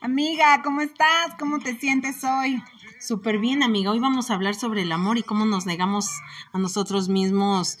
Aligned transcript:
Amiga, 0.00 0.60
¿cómo 0.62 0.80
estás? 0.80 1.34
¿Cómo 1.38 1.58
te 1.58 1.78
sientes 1.78 2.22
hoy? 2.24 2.62
Súper 3.00 3.38
bien, 3.38 3.62
amiga. 3.62 3.90
Hoy 3.90 3.98
vamos 3.98 4.30
a 4.30 4.34
hablar 4.34 4.54
sobre 4.54 4.82
el 4.82 4.92
amor 4.92 5.18
y 5.18 5.22
cómo 5.22 5.46
nos 5.46 5.66
negamos 5.66 6.10
a 6.52 6.58
nosotros 6.58 7.08
mismos 7.08 7.78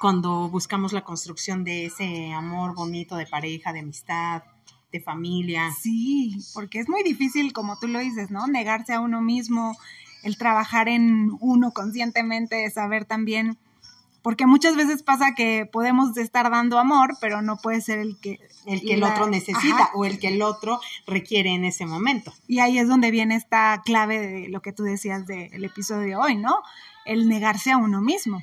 cuando 0.00 0.48
buscamos 0.48 0.92
la 0.92 1.02
construcción 1.02 1.64
de 1.64 1.86
ese 1.86 2.32
amor 2.32 2.74
bonito 2.74 3.16
de 3.16 3.26
pareja, 3.26 3.72
de 3.72 3.80
amistad, 3.80 4.42
de 4.92 5.00
familia. 5.00 5.72
Sí, 5.72 6.36
porque 6.54 6.78
es 6.78 6.88
muy 6.88 7.02
difícil, 7.02 7.52
como 7.52 7.78
tú 7.78 7.88
lo 7.88 7.98
dices, 7.98 8.30
¿no? 8.30 8.46
Negarse 8.46 8.92
a 8.92 9.00
uno 9.00 9.20
mismo, 9.20 9.76
el 10.22 10.38
trabajar 10.38 10.88
en 10.88 11.36
uno 11.40 11.72
conscientemente, 11.72 12.70
saber 12.70 13.04
también 13.04 13.58
porque 14.24 14.46
muchas 14.46 14.74
veces 14.74 15.02
pasa 15.02 15.34
que 15.36 15.68
podemos 15.70 16.16
estar 16.16 16.50
dando 16.50 16.78
amor, 16.78 17.18
pero 17.20 17.42
no 17.42 17.58
puede 17.58 17.82
ser 17.82 17.98
el 17.98 18.18
que 18.18 18.40
el 18.64 18.80
que 18.80 18.94
el 18.94 19.02
otro 19.02 19.28
necesita 19.28 19.90
o 19.92 20.06
el 20.06 20.18
que 20.18 20.28
el 20.28 20.40
otro 20.40 20.80
requiere 21.06 21.50
en 21.50 21.62
ese 21.62 21.84
momento. 21.84 22.32
Y 22.48 22.60
ahí 22.60 22.78
es 22.78 22.88
donde 22.88 23.10
viene 23.10 23.36
esta 23.36 23.82
clave 23.84 24.18
de 24.18 24.48
lo 24.48 24.62
que 24.62 24.72
tú 24.72 24.82
decías 24.82 25.26
del 25.26 25.62
episodio 25.62 26.06
de 26.06 26.16
hoy, 26.16 26.36
¿no? 26.36 26.56
El 27.04 27.28
negarse 27.28 27.70
a 27.70 27.76
uno 27.76 28.00
mismo. 28.00 28.42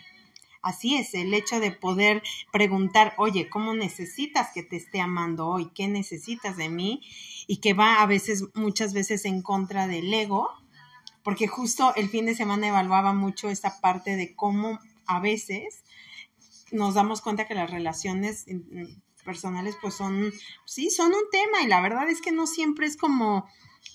Así 0.62 0.98
es, 0.98 1.16
el 1.16 1.34
hecho 1.34 1.60
de 1.60 1.72
poder 1.72 2.22
preguntar, 2.52 3.16
oye, 3.18 3.50
¿cómo 3.50 3.74
necesitas 3.74 4.50
que 4.54 4.62
te 4.62 4.76
esté 4.76 5.02
amando 5.02 5.48
hoy? 5.48 5.72
¿Qué 5.74 5.88
necesitas 5.88 6.58
de 6.58 6.70
mí? 6.70 7.02
Y 7.48 7.58
que 7.58 7.74
va 7.74 8.04
a 8.04 8.06
veces, 8.06 8.44
muchas 8.54 8.94
veces 8.94 9.26
en 9.26 9.42
contra 9.42 9.88
del 9.88 10.14
ego, 10.14 10.48
porque 11.24 11.48
justo 11.48 11.96
el 11.96 12.08
fin 12.08 12.28
de 12.28 12.36
semana 12.36 12.68
evaluaba 12.68 13.14
mucho 13.14 13.50
esta 13.50 13.82
parte 13.82 14.16
de 14.16 14.36
cómo 14.36 14.80
a 15.12 15.20
veces 15.20 15.84
nos 16.72 16.94
damos 16.94 17.22
cuenta 17.22 17.48
que 17.48 17.54
las 17.54 17.70
relaciones 17.70 18.46
personales 19.26 19.76
pues 19.82 19.94
son, 19.94 20.32
sí, 20.66 20.90
son 20.90 21.08
un 21.08 21.30
tema 21.32 21.62
y 21.62 21.68
la 21.68 21.82
verdad 21.82 22.10
es 22.10 22.22
que 22.22 22.32
no 22.32 22.48
siempre 22.48 22.88
es 22.88 22.98
como 22.98 23.46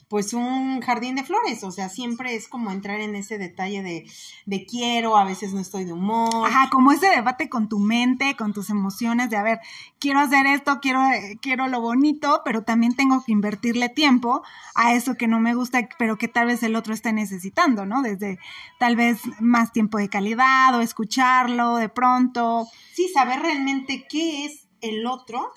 pues 0.09 0.33
un 0.33 0.81
jardín 0.83 1.17
de 1.17 1.25
flores, 1.25 1.65
o 1.65 1.73
sea, 1.73 1.89
siempre 1.89 2.37
es 2.37 2.47
como 2.47 2.71
entrar 2.71 3.01
en 3.01 3.17
ese 3.17 3.39
detalle 3.39 3.83
de, 3.83 4.09
de 4.45 4.65
quiero, 4.65 5.17
a 5.17 5.25
veces 5.25 5.53
no 5.53 5.61
estoy 5.61 5.85
de 5.85 5.93
humor. 5.93 6.47
Ajá, 6.47 6.71
como 6.71 6.93
ese 6.93 7.09
debate 7.09 7.49
con 7.49 7.69
tu 7.69 7.81
mente, 7.81 8.37
con 8.37 8.53
tus 8.53 8.71
emociones, 8.71 9.31
de 9.31 9.37
a 9.37 9.43
ver, 9.43 9.59
quiero 9.99 10.21
hacer 10.21 10.47
esto, 10.47 10.79
quiero, 10.81 11.01
quiero 11.41 11.67
lo 11.67 11.81
bonito, 11.81 12.43
pero 12.45 12.63
también 12.63 12.95
tengo 12.95 13.25
que 13.25 13.33
invertirle 13.33 13.89
tiempo 13.89 14.43
a 14.77 14.95
eso 14.95 15.17
que 15.17 15.27
no 15.27 15.41
me 15.41 15.55
gusta, 15.55 15.89
pero 15.99 16.17
que 16.17 16.29
tal 16.29 16.47
vez 16.47 16.63
el 16.63 16.77
otro 16.77 16.95
esté 16.95 17.13
necesitando, 17.13 17.85
¿no? 17.85 18.03
Desde 18.03 18.39
tal 18.79 18.95
vez 18.95 19.21
más 19.41 19.73
tiempo 19.73 19.99
de 19.99 20.09
calidad 20.09 20.77
o 20.77 20.83
escucharlo 20.83 21.77
de 21.77 21.89
pronto. 21.89 22.69
Sí, 22.95 23.09
saber 23.13 23.41
realmente 23.41 24.07
qué 24.09 24.45
es 24.45 24.69
el 24.81 25.05
otro 25.07 25.51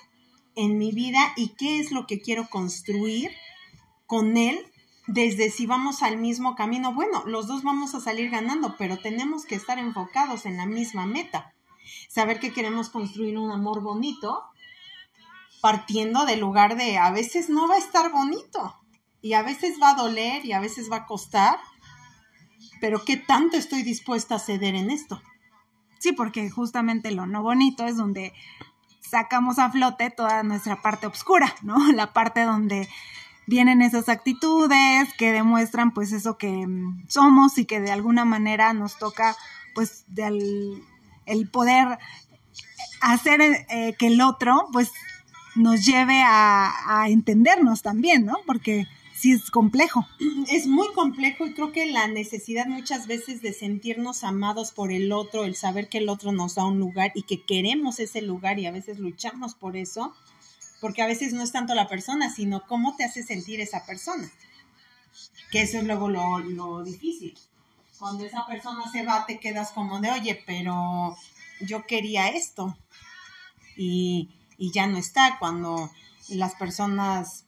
en 0.55 0.77
mi 0.77 0.91
vida 0.91 1.19
y 1.35 1.49
qué 1.49 1.79
es 1.79 1.91
lo 1.91 2.07
que 2.07 2.19
quiero 2.19 2.49
construir 2.49 3.31
con 4.09 4.37
él 4.37 4.65
desde 5.05 5.51
si 5.51 5.67
vamos 5.67 6.01
al 6.01 6.17
mismo 6.17 6.55
camino. 6.55 6.95
Bueno, 6.95 7.23
los 7.27 7.45
dos 7.45 7.61
vamos 7.61 7.93
a 7.93 7.99
salir 7.99 8.31
ganando, 8.31 8.75
pero 8.75 8.97
tenemos 8.97 9.45
que 9.45 9.53
estar 9.53 9.77
enfocados 9.77 10.47
en 10.47 10.57
la 10.57 10.65
misma 10.65 11.05
meta. 11.05 11.53
Saber 12.09 12.39
que 12.39 12.51
queremos 12.51 12.89
construir 12.89 13.37
un 13.37 13.51
amor 13.51 13.81
bonito 13.83 14.45
partiendo 15.61 16.25
del 16.25 16.39
lugar 16.39 16.75
de 16.75 16.97
a 16.97 17.11
veces 17.11 17.49
no 17.49 17.67
va 17.67 17.75
a 17.75 17.77
estar 17.77 18.11
bonito 18.11 18.75
y 19.21 19.33
a 19.33 19.43
veces 19.43 19.77
va 19.79 19.91
a 19.91 19.95
doler 19.95 20.43
y 20.43 20.53
a 20.53 20.59
veces 20.59 20.91
va 20.91 20.97
a 20.97 21.05
costar, 21.05 21.59
pero 22.81 23.05
¿qué 23.05 23.15
tanto 23.15 23.57
estoy 23.57 23.83
dispuesta 23.83 24.35
a 24.35 24.39
ceder 24.39 24.73
en 24.73 24.89
esto? 24.89 25.21
Sí, 25.99 26.13
porque 26.13 26.49
justamente 26.49 27.11
lo 27.11 27.27
no 27.27 27.43
bonito 27.43 27.85
es 27.85 27.95
donde 27.95 28.33
sacamos 29.01 29.59
a 29.59 29.69
flote 29.69 30.09
toda 30.09 30.41
nuestra 30.41 30.81
parte 30.81 31.05
oscura, 31.05 31.53
¿no? 31.61 31.91
La 31.93 32.11
parte 32.11 32.41
donde 32.43 32.89
vienen 33.49 33.81
esas 33.81 34.09
actitudes 34.09 35.11
que 35.17 35.31
demuestran 35.31 35.91
pues 35.91 36.11
eso 36.13 36.37
que 36.37 36.67
mm, 36.67 37.07
somos 37.07 37.57
y 37.57 37.65
que 37.65 37.79
de 37.81 37.91
alguna 37.91 38.23
manera 38.23 38.73
nos 38.73 38.97
toca 38.99 39.35
pues 39.73 40.05
del, 40.07 40.83
el 41.25 41.49
poder 41.49 41.97
hacer 43.01 43.41
eh, 43.41 43.95
que 43.97 44.07
el 44.07 44.21
otro 44.21 44.67
pues 44.71 44.91
nos 45.55 45.83
lleve 45.83 46.21
a, 46.21 46.71
a, 46.85 47.09
entendernos 47.09 47.81
también, 47.81 48.23
¿no? 48.25 48.37
Porque 48.45 48.87
sí 49.15 49.31
es 49.31 49.49
complejo. 49.49 50.07
Es 50.49 50.67
muy 50.67 50.87
complejo 50.93 51.45
y 51.45 51.53
creo 51.53 51.71
que 51.71 51.85
la 51.87 52.07
necesidad 52.07 52.65
muchas 52.67 53.07
veces 53.07 53.41
de 53.41 53.53
sentirnos 53.53 54.23
amados 54.23 54.71
por 54.71 54.91
el 54.91 55.11
otro, 55.11 55.43
el 55.43 55.55
saber 55.55 55.89
que 55.89 55.99
el 55.99 56.09
otro 56.09 56.31
nos 56.31 56.55
da 56.55 56.65
un 56.65 56.79
lugar 56.79 57.11
y 57.15 57.23
que 57.23 57.43
queremos 57.43 57.99
ese 57.99 58.21
lugar 58.21 58.59
y 58.59 58.65
a 58.65 58.71
veces 58.71 58.99
luchamos 58.99 59.55
por 59.55 59.75
eso, 59.75 60.13
porque 60.79 61.01
a 61.01 61.07
veces 61.07 61.33
no 61.33 61.43
es 61.43 61.51
tanto 61.51 61.75
la 61.75 61.87
persona, 61.87 62.29
sino 62.29 62.65
cómo 62.67 62.95
te 62.95 63.03
hace 63.03 63.23
sentir 63.23 63.59
esa 63.61 63.85
persona. 63.85 64.29
Que 65.51 65.63
eso 65.63 65.79
es 65.79 65.83
luego 65.83 66.09
lo, 66.09 66.83
difícil. 66.83 67.37
Cuando 67.97 68.25
esa 68.25 68.45
persona 68.45 68.89
se 68.91 69.05
va, 69.05 69.25
te 69.25 69.39
quedas 69.39 69.71
como 69.71 69.99
de, 69.99 70.11
oye, 70.11 70.41
pero 70.45 71.17
yo 71.61 71.85
quería 71.85 72.29
esto. 72.29 72.77
Y, 73.75 74.29
y 74.57 74.71
ya 74.71 74.87
no 74.87 74.97
está. 74.97 75.37
Cuando 75.39 75.91
las 76.29 76.55
personas 76.55 77.45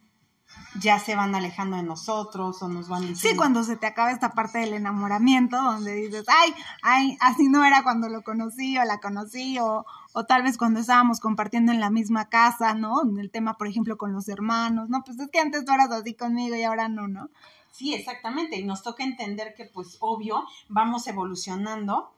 ya 0.80 1.00
se 1.00 1.16
van 1.16 1.36
alejando 1.36 1.78
de 1.78 1.84
nosotros 1.84 2.62
o 2.62 2.70
nos 2.70 2.88
van 2.88 3.02
diciendo... 3.02 3.30
Sí, 3.30 3.36
cuando 3.36 3.64
se 3.64 3.76
te 3.76 3.88
acaba 3.88 4.12
esta 4.12 4.32
parte 4.32 4.60
del 4.60 4.74
enamoramiento, 4.74 5.62
donde 5.62 5.94
dices, 5.96 6.26
ay, 6.28 6.54
ay, 6.82 7.18
así 7.20 7.48
no 7.50 7.64
era 7.66 7.84
cuando 7.84 8.08
lo 8.08 8.24
conocí 8.24 8.78
o 8.78 8.86
la 8.86 9.00
conocí, 9.00 9.60
o, 9.60 9.86
o 10.14 10.26
tal 10.26 10.44
vez 10.44 10.58
cuando 10.58 10.80
estábamos 10.80 11.20
compartiendo 11.20 11.72
en 11.72 11.80
la 11.80 11.90
misma 11.90 12.30
casa, 12.30 12.74
¿no? 12.74 13.04
En 13.04 13.18
el 13.18 13.32
tema, 13.32 13.58
por 13.58 13.68
ejemplo, 13.68 13.98
con 13.98 14.14
los 14.14 14.30
hermanos, 14.30 14.90
¿no? 14.90 15.04
Pues 15.04 15.20
es 15.20 15.30
que 15.30 15.40
antes 15.40 15.66
tú 15.66 15.74
eras 15.74 15.92
así 15.92 16.14
conmigo 16.14 16.56
y 16.56 16.64
ahora 16.64 16.88
no, 16.88 17.08
¿no? 17.08 17.30
Sí, 17.72 17.94
exactamente, 17.94 18.58
y 18.58 18.64
nos 18.64 18.84
toca 18.84 19.04
entender 19.04 19.54
que, 19.56 19.66
pues, 19.66 19.98
obvio, 20.00 20.44
vamos 20.70 21.08
evolucionando 21.08 22.14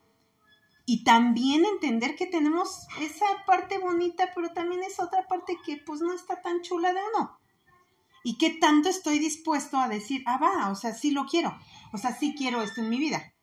y 0.86 1.02
también 1.02 1.64
entender 1.64 2.14
que 2.14 2.26
tenemos 2.26 2.86
esa 3.00 3.24
parte 3.46 3.78
bonita, 3.78 4.30
pero 4.34 4.52
también 4.52 4.82
es 4.82 5.00
otra 5.00 5.26
parte 5.26 5.58
que, 5.64 5.78
pues, 5.78 6.00
no 6.00 6.12
está 6.12 6.40
tan 6.40 6.60
chula 6.60 6.92
de 6.92 7.00
uno 7.14 7.43
y 8.26 8.38
qué 8.38 8.50
tanto 8.50 8.88
estoy 8.88 9.18
dispuesto 9.18 9.78
a 9.78 9.86
decir, 9.86 10.24
ah, 10.26 10.38
va, 10.38 10.70
o 10.70 10.74
sea, 10.74 10.94
sí 10.94 11.10
lo 11.10 11.26
quiero, 11.26 11.56
o 11.92 11.98
sea, 11.98 12.16
sí 12.16 12.34
quiero 12.36 12.62
esto 12.62 12.80
en 12.80 12.88
mi 12.88 12.98
vida. 12.98 13.34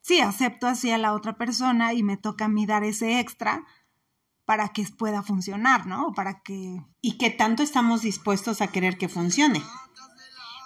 Sí, 0.00 0.18
acepto 0.20 0.66
así 0.66 0.90
a 0.90 0.98
la 0.98 1.12
otra 1.12 1.36
persona 1.36 1.92
y 1.92 2.02
me 2.02 2.16
toca 2.16 2.46
a 2.46 2.48
mí 2.48 2.66
dar 2.66 2.84
ese 2.84 3.20
extra 3.20 3.64
para 4.46 4.70
que 4.70 4.84
pueda 4.84 5.22
funcionar, 5.22 5.86
¿no? 5.86 6.12
Para 6.16 6.40
que... 6.40 6.82
Y 7.02 7.18
qué 7.18 7.30
tanto 7.30 7.62
estamos 7.62 8.02
dispuestos 8.02 8.62
a 8.62 8.68
querer 8.68 8.96
que 8.96 9.08
funcione. 9.08 9.62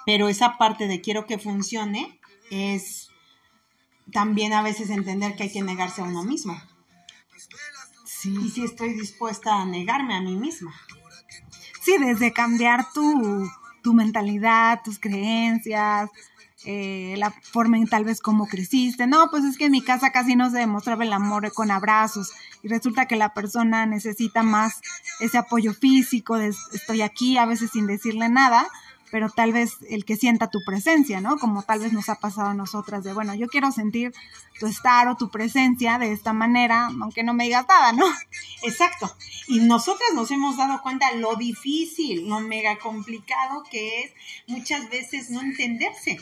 Pero 0.06 0.28
esa 0.28 0.56
parte 0.56 0.86
de 0.86 1.02
quiero 1.02 1.26
que 1.26 1.38
funcione 1.38 2.20
es 2.50 3.10
también 4.12 4.52
a 4.52 4.62
veces 4.62 4.88
entender 4.88 5.34
que 5.34 5.42
hay 5.42 5.52
que 5.52 5.62
negarse 5.62 6.00
a 6.00 6.04
uno 6.04 6.22
mismo. 6.22 6.56
Sí. 8.04 8.34
Y 8.40 8.50
si 8.50 8.64
estoy 8.64 8.94
dispuesta 8.94 9.60
a 9.60 9.66
negarme 9.66 10.14
a 10.14 10.20
mí 10.20 10.36
misma 10.36 10.72
sí, 11.86 11.96
desde 11.98 12.32
cambiar 12.32 12.84
tu, 12.92 13.48
mentalidad, 13.94 14.80
tus 14.84 14.98
creencias, 14.98 16.10
eh, 16.64 17.14
la 17.16 17.30
forma 17.30 17.78
en 17.78 17.86
tal 17.86 18.04
vez 18.04 18.20
cómo 18.20 18.48
creciste. 18.48 19.06
No, 19.06 19.30
pues 19.30 19.44
es 19.44 19.56
que 19.56 19.66
en 19.66 19.72
mi 19.72 19.82
casa 19.82 20.10
casi 20.10 20.34
no 20.34 20.50
se 20.50 20.58
demostraba 20.58 21.04
el 21.04 21.12
amor 21.12 21.52
con 21.52 21.70
abrazos 21.70 22.32
y 22.64 22.68
resulta 22.68 23.06
que 23.06 23.14
la 23.14 23.32
persona 23.32 23.86
necesita 23.86 24.42
más 24.42 24.80
ese 25.20 25.38
apoyo 25.38 25.72
físico, 25.72 26.36
estoy 26.36 27.02
aquí 27.02 27.38
a 27.38 27.46
veces 27.46 27.70
sin 27.70 27.86
decirle 27.86 28.28
nada 28.28 28.66
pero 29.16 29.30
tal 29.30 29.54
vez 29.54 29.78
el 29.88 30.04
que 30.04 30.14
sienta 30.14 30.50
tu 30.50 30.58
presencia, 30.62 31.22
¿no? 31.22 31.38
Como 31.38 31.62
tal 31.62 31.80
vez 31.80 31.94
nos 31.94 32.10
ha 32.10 32.16
pasado 32.16 32.50
a 32.50 32.54
nosotras 32.54 33.02
de, 33.02 33.14
bueno, 33.14 33.34
yo 33.34 33.46
quiero 33.46 33.72
sentir 33.72 34.12
tu 34.60 34.66
estar 34.66 35.08
o 35.08 35.16
tu 35.16 35.30
presencia 35.30 35.96
de 35.96 36.12
esta 36.12 36.34
manera, 36.34 36.90
aunque 37.00 37.22
no 37.22 37.32
me 37.32 37.44
digas 37.44 37.64
nada, 37.66 37.92
¿no? 37.92 38.04
Exacto. 38.62 39.10
Y 39.48 39.60
nosotras 39.60 40.10
nos 40.14 40.30
hemos 40.32 40.58
dado 40.58 40.82
cuenta 40.82 41.10
lo 41.12 41.34
difícil, 41.34 42.28
lo 42.28 42.40
mega 42.40 42.76
complicado 42.78 43.62
que 43.70 44.02
es 44.02 44.12
muchas 44.48 44.90
veces 44.90 45.30
no 45.30 45.40
entenderse, 45.40 46.18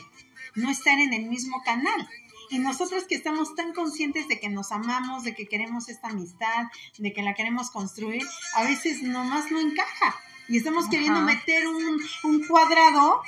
no 0.55 0.71
estar 0.71 0.97
en 0.97 1.13
el 1.13 1.25
mismo 1.25 1.63
canal. 1.63 2.07
Y 2.49 2.59
nosotros 2.59 3.03
que 3.09 3.15
estamos 3.15 3.55
tan 3.55 3.73
conscientes 3.73 4.29
de 4.29 4.39
que 4.39 4.47
nos 4.47 4.71
amamos, 4.71 5.25
de 5.25 5.35
que 5.35 5.47
queremos 5.47 5.89
esta 5.89 6.07
amistad, 6.07 6.67
de 6.97 7.11
que 7.11 7.23
la 7.23 7.33
queremos 7.33 7.71
construir, 7.71 8.23
a 8.53 8.63
veces 8.63 9.03
nomás 9.03 9.51
no 9.51 9.59
encaja 9.59 10.15
y 10.47 10.57
estamos 10.57 10.87
queriendo 10.89 11.21
meter 11.21 11.67
un, 11.67 11.99
un 12.23 12.47
cuadrado 12.47 13.21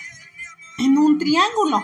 en 0.78 0.98
un 0.98 1.18
triángulo 1.18 1.84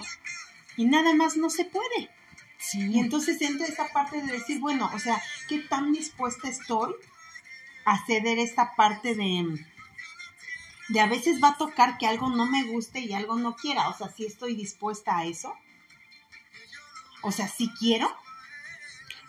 y 0.77 0.85
nada 0.85 1.13
más 1.13 1.37
no 1.37 1.49
se 1.49 1.65
puede. 1.65 2.09
Sí. 2.57 2.79
Y 2.91 2.99
entonces 2.99 3.41
entra 3.41 3.67
esta 3.67 3.91
parte 3.91 4.21
de 4.21 4.31
decir, 4.31 4.59
bueno, 4.59 4.89
o 4.93 4.99
sea, 4.99 5.21
¿qué 5.49 5.59
tan 5.59 5.91
dispuesta 5.91 6.47
estoy 6.47 6.93
a 7.85 8.05
ceder 8.05 8.39
esta 8.39 8.75
parte 8.75 9.15
de, 9.15 9.65
de 10.89 10.99
a 10.99 11.07
veces 11.07 11.43
va 11.43 11.49
a 11.49 11.57
tocar 11.57 11.97
que 11.97 12.07
algo 12.07 12.29
no 12.29 12.45
me 12.45 12.63
guste 12.63 12.99
y 12.99 13.13
algo 13.13 13.35
no 13.35 13.55
quiera? 13.55 13.89
O 13.89 13.97
sea, 13.97 14.09
si 14.09 14.25
estoy 14.25 14.55
dispuesta 14.55 15.17
a 15.17 15.25
eso. 15.25 15.53
O 17.21 17.31
sea, 17.31 17.47
si 17.47 17.69
quiero. 17.71 18.09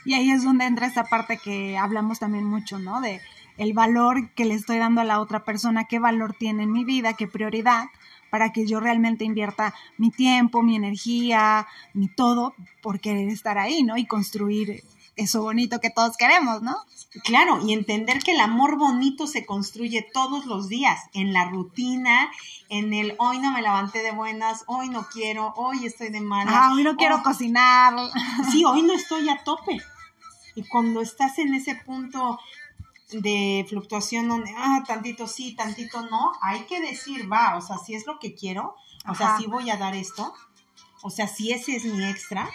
Y 0.04 0.14
ahí 0.14 0.30
es 0.30 0.44
donde 0.44 0.66
entra 0.66 0.86
esta 0.86 1.04
parte 1.04 1.38
que 1.38 1.78
hablamos 1.78 2.18
también 2.18 2.44
mucho, 2.44 2.78
¿no? 2.78 3.00
De 3.00 3.20
el 3.56 3.72
valor 3.72 4.30
que 4.34 4.44
le 4.44 4.54
estoy 4.54 4.78
dando 4.78 5.00
a 5.00 5.04
la 5.04 5.20
otra 5.20 5.44
persona, 5.44 5.84
qué 5.84 5.98
valor 5.98 6.34
tiene 6.38 6.64
en 6.64 6.72
mi 6.72 6.84
vida, 6.84 7.14
qué 7.14 7.26
prioridad, 7.26 7.86
para 8.30 8.52
que 8.52 8.66
yo 8.66 8.80
realmente 8.80 9.24
invierta 9.24 9.74
mi 9.96 10.10
tiempo, 10.10 10.62
mi 10.62 10.76
energía, 10.76 11.68
mi 11.92 12.08
todo 12.08 12.54
por 12.82 13.00
querer 13.00 13.28
estar 13.28 13.58
ahí, 13.58 13.84
¿no? 13.84 13.96
Y 13.96 14.06
construir 14.06 14.82
eso 15.16 15.42
bonito 15.42 15.80
que 15.80 15.90
todos 15.90 16.16
queremos, 16.16 16.62
¿no? 16.62 16.76
Claro, 17.22 17.64
y 17.64 17.72
entender 17.72 18.18
que 18.18 18.32
el 18.32 18.40
amor 18.40 18.76
bonito 18.76 19.28
se 19.28 19.46
construye 19.46 20.04
todos 20.12 20.46
los 20.46 20.68
días, 20.68 20.98
en 21.12 21.32
la 21.32 21.44
rutina, 21.48 22.30
en 22.68 22.92
el 22.92 23.14
hoy 23.18 23.38
no 23.38 23.52
me 23.52 23.62
levanté 23.62 24.02
de 24.02 24.10
buenas, 24.10 24.64
hoy 24.66 24.88
no 24.88 25.06
quiero, 25.12 25.52
hoy 25.56 25.86
estoy 25.86 26.08
de 26.08 26.20
malas. 26.20 26.54
Ah, 26.56 26.72
hoy 26.74 26.82
no 26.82 26.96
quiero 26.96 27.22
cocinar. 27.22 27.94
Sí, 28.50 28.64
hoy 28.64 28.82
no 28.82 28.94
estoy 28.94 29.28
a 29.28 29.44
tope. 29.44 29.80
Y 30.56 30.64
cuando 30.64 31.00
estás 31.00 31.38
en 31.38 31.54
ese 31.54 31.76
punto 31.76 32.40
de 33.22 33.64
fluctuación 33.68 34.28
donde, 34.28 34.52
ah, 34.56 34.82
tantito 34.86 35.26
sí, 35.26 35.54
tantito 35.54 36.02
no, 36.08 36.32
hay 36.42 36.60
que 36.66 36.80
decir, 36.80 37.30
va, 37.30 37.56
o 37.56 37.60
sea, 37.60 37.78
si 37.78 37.94
es 37.94 38.06
lo 38.06 38.18
que 38.18 38.34
quiero, 38.34 38.74
o 39.08 39.14
sea, 39.14 39.36
si 39.38 39.46
voy 39.46 39.70
a 39.70 39.76
dar 39.76 39.94
esto, 39.94 40.32
o 41.02 41.10
sea, 41.10 41.28
si 41.28 41.52
ese 41.52 41.76
es 41.76 41.84
mi 41.84 42.04
extra, 42.04 42.48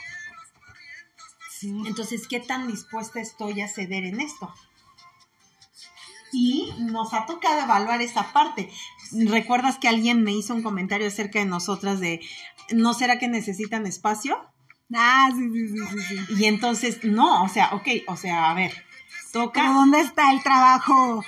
entonces, 1.62 2.28
¿qué 2.28 2.40
tan 2.40 2.68
dispuesta 2.68 3.20
estoy 3.20 3.62
a 3.62 3.68
ceder 3.68 4.06
en 4.06 4.22
esto? 4.22 4.54
Y 6.32 6.74
nos 6.80 7.14
ha 7.14 7.26
tocado 7.26 7.62
evaluar 7.62 8.02
esa 8.02 8.32
parte. 8.32 8.70
¿Recuerdas 9.12 9.78
que 9.78 9.88
alguien 9.88 10.24
me 10.24 10.32
hizo 10.32 10.54
un 10.54 10.62
comentario 10.62 11.08
acerca 11.08 11.40
de 11.40 11.46
nosotras 11.46 12.00
de, 12.00 12.22
¿no 12.72 12.94
será 12.94 13.20
que 13.20 13.28
necesitan 13.28 13.86
espacio? 13.88 14.40
Ah, 14.94 15.30
sí, 15.36 15.50
sí, 15.50 15.68
sí, 15.68 16.00
sí. 16.08 16.34
Y 16.40 16.46
entonces, 16.46 17.04
no, 17.04 17.44
o 17.44 17.50
sea, 17.50 17.74
ok, 17.74 17.88
o 18.08 18.16
sea, 18.16 18.50
a 18.50 18.54
ver, 18.54 18.72
toca. 19.31 19.62
Pero 19.62 19.74
¿dónde 19.74 20.02
está 20.02 20.31
el 20.31 20.44
trabajo 20.44 21.24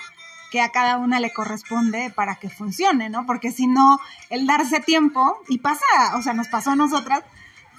que 0.51 0.61
a 0.61 0.69
cada 0.69 0.97
una 0.97 1.19
le 1.19 1.33
corresponde 1.33 2.11
para 2.11 2.35
que 2.35 2.49
funcione, 2.49 3.09
no? 3.09 3.25
Porque 3.25 3.51
si 3.51 3.67
no, 3.67 3.99
el 4.29 4.45
darse 4.45 4.81
tiempo, 4.81 5.37
y 5.47 5.59
pasa, 5.59 5.85
o 6.15 6.21
sea, 6.21 6.33
nos 6.33 6.49
pasó 6.49 6.71
a 6.71 6.75
nosotras, 6.75 7.23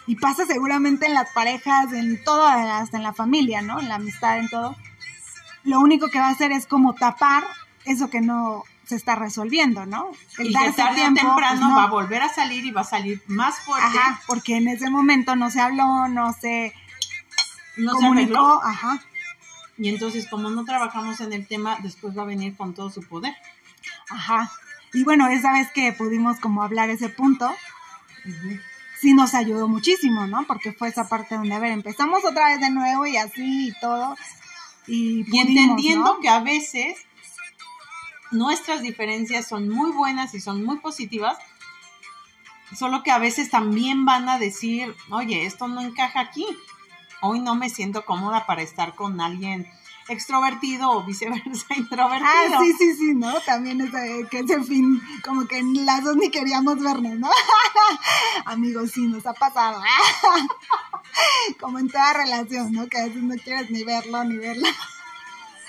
y 0.07 0.17
pasa 0.17 0.47
seguramente 0.47 1.07
en 1.07 1.15
las 1.15 1.31
parejas, 1.31 1.93
en 1.93 2.23
todo, 2.25 2.47
hasta 2.47 2.97
en 2.97 3.03
la 3.03 3.13
familia, 3.13 3.63
¿no? 3.63 3.79
En 3.79 3.89
la 3.89 3.97
amistad, 3.97 4.39
en 4.39 4.49
todo. 4.49 4.75
Lo 5.65 5.81
único 5.81 6.09
que 6.09 6.19
va 6.19 6.29
a 6.29 6.33
hacer 6.33 6.51
es 6.51 6.67
como 6.67 6.95
tapar 6.95 7.45
eso 7.85 8.11
que 8.11 8.21
no 8.21 8.65
se 8.85 8.97
está 8.97 9.15
resolviendo, 9.15 9.87
¿no? 9.87 10.11
El 10.39 10.49
y 10.49 10.53
darse 10.53 10.73
tarde 10.73 10.97
tiempo, 10.97 11.21
temprano 11.21 11.67
pues, 11.67 11.77
va 11.77 11.85
a 11.85 11.89
volver 11.89 12.23
a 12.23 12.29
salir 12.29 12.65
y 12.65 12.71
va 12.71 12.81
a 12.81 12.85
salir 12.85 13.23
más 13.27 13.61
fuerte. 13.61 13.87
Ajá, 13.87 14.21
porque 14.27 14.57
en 14.57 14.69
ese 14.69 14.91
momento 14.91 15.37
no 15.37 15.51
se 15.51 15.61
habló, 15.61 16.09
no 16.09 16.33
se 16.33 16.73
no 17.77 17.93
comunicó, 17.93 18.61
ajá. 18.65 19.01
Y 19.79 19.89
entonces, 19.89 20.29
como 20.29 20.51
no 20.51 20.65
trabajamos 20.65 21.21
en 21.21 21.33
el 21.33 21.47
tema, 21.47 21.79
después 21.83 22.17
va 22.17 22.23
a 22.23 22.27
venir 22.27 22.57
con 22.57 22.75
todo 22.75 22.91
su 22.91 23.03
poder. 23.03 23.35
Ajá. 24.11 24.51
Y 24.93 25.05
bueno, 25.05 25.29
esa 25.29 25.53
vez 25.53 25.71
que 25.73 25.93
pudimos 25.93 26.39
como 26.39 26.63
hablar 26.63 26.91
ese 26.91 27.09
punto, 27.09 27.51
sí 29.01 29.15
nos 29.15 29.35
ayudó 29.35 29.69
muchísimo, 29.69 30.27
¿no? 30.27 30.45
Porque 30.47 30.73
fue 30.73 30.89
esa 30.89 31.09
parte 31.09 31.35
donde, 31.35 31.55
a 31.55 31.59
ver, 31.59 31.73
empezamos 31.73 32.25
otra 32.25 32.49
vez 32.49 32.61
de 32.61 32.71
nuevo 32.71 33.07
y 33.07 33.17
así 33.17 33.69
y 33.69 33.81
todo. 33.81 34.17
Y, 34.87 35.25
entendiendo 35.39 36.19
que 36.21 36.29
a 36.29 36.41
veces 36.41 36.99
nuestras 38.31 38.83
diferencias 38.83 39.47
son 39.47 39.69
muy 39.69 39.93
buenas 39.93 40.35
y 40.35 40.41
son 40.41 40.65
muy 40.65 40.79
positivas, 40.79 41.39
solo 42.77 43.03
que 43.03 43.11
a 43.11 43.19
veces 43.19 43.51
también 43.51 44.05
van 44.05 44.29
a 44.29 44.39
decir, 44.39 44.95
oye, 45.11 45.47
esto 45.47 45.69
no 45.69 45.81
encaja 45.81 46.21
aquí. 46.21 46.47
Hoy 47.23 47.41
no 47.41 47.55
me 47.55 47.71
siento 47.71 48.05
cómoda 48.05 48.47
para 48.47 48.63
estar 48.63 48.95
con 48.95 49.21
alguien 49.21 49.71
extrovertido 50.09 50.91
o 50.91 51.05
viceversa 51.05 51.67
introvertido. 51.77 52.29
Ah, 52.29 52.61
sí, 52.61 52.73
sí, 52.79 52.95
sí, 52.95 53.15
¿no? 53.15 53.33
También 53.41 53.81
ese, 53.81 54.27
que 54.29 54.41
ese 54.41 54.61
fin, 54.63 55.01
como 55.25 55.47
que 55.47 55.63
las 55.63 56.03
dos 56.03 56.17
ni 56.17 56.31
queríamos 56.31 56.81
vernos, 56.81 57.19
¿no? 57.19 57.31
Amigos, 58.45 58.91
sí, 58.91 59.07
nos 59.07 59.25
ha 59.27 59.35
pasado. 59.35 59.81
como 61.61 61.79
en 61.79 61.89
toda 61.89 62.13
relación, 62.13 62.73
¿no? 62.73 62.89
Que 62.89 62.99
a 62.99 63.07
veces 63.07 63.23
no 63.23 63.37
quieres 63.37 63.71
ni 63.71 63.85
verlo 63.85 64.25
ni 64.25 64.37
verla. 64.37 64.69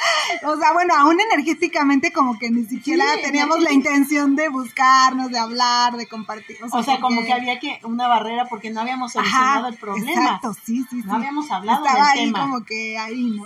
O 0.45 0.57
sea, 0.57 0.73
bueno, 0.73 0.93
aún 0.95 1.19
energéticamente 1.19 2.11
como 2.11 2.37
que 2.37 2.49
ni 2.49 2.65
siquiera 2.65 3.05
teníamos 3.21 3.59
la 3.61 3.71
intención 3.71 4.35
de 4.35 4.49
buscarnos, 4.49 5.31
de 5.31 5.39
hablar, 5.39 5.95
de 5.95 6.07
compartir. 6.07 6.57
O 6.71 6.83
sea, 6.83 6.99
como 6.99 7.23
que 7.23 7.33
había 7.33 7.59
que 7.59 7.79
una 7.83 8.07
barrera 8.07 8.45
porque 8.49 8.69
no 8.69 8.81
habíamos 8.81 9.13
solucionado 9.13 9.67
el 9.67 9.77
problema. 9.77 10.11
Exacto, 10.11 10.53
sí, 10.53 10.83
sí, 10.89 11.01
sí. 11.01 11.07
No 11.07 11.15
habíamos 11.15 11.49
hablado 11.51 11.85
Estaba 11.85 12.11
del 12.11 12.19
ahí 12.19 12.31
como 12.31 12.63
que 12.63 12.97
ahí, 12.97 13.23
¿no? 13.23 13.45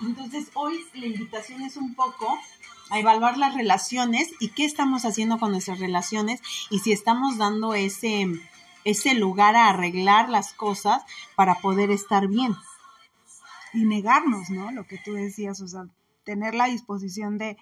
Entonces, 0.00 0.50
hoy 0.54 0.84
la 0.94 1.06
invitación 1.06 1.62
es 1.62 1.76
un 1.76 1.94
poco 1.94 2.38
a 2.90 2.98
evaluar 2.98 3.36
las 3.36 3.54
relaciones 3.54 4.30
y 4.38 4.48
qué 4.48 4.64
estamos 4.64 5.04
haciendo 5.04 5.38
con 5.38 5.50
nuestras 5.50 5.80
relaciones 5.80 6.40
y 6.70 6.80
si 6.80 6.92
estamos 6.92 7.38
dando 7.38 7.74
ese, 7.74 8.26
ese 8.84 9.14
lugar 9.14 9.56
a 9.56 9.68
arreglar 9.68 10.28
las 10.28 10.52
cosas 10.52 11.02
para 11.34 11.56
poder 11.56 11.90
estar 11.90 12.28
bien. 12.28 12.54
Y 13.76 13.84
negarnos, 13.84 14.50
¿no? 14.50 14.72
Lo 14.72 14.86
que 14.86 14.98
tú 14.98 15.12
decías, 15.12 15.60
o 15.60 15.68
sea, 15.68 15.86
tener 16.24 16.54
la 16.54 16.66
disposición 16.66 17.38
de, 17.38 17.56